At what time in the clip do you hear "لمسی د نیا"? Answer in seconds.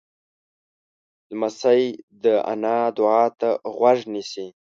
1.31-2.79